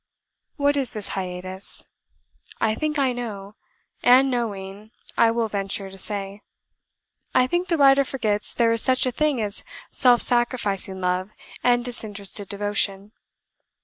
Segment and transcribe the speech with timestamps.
[0.55, 1.85] What is this hiatus?
[2.59, 3.53] I think I know;
[4.01, 6.41] and, knowing, I will venture to say.
[7.35, 11.29] I think the writer forgets there is such a thing as self sacrificing love
[11.63, 13.11] and disinterested devotion.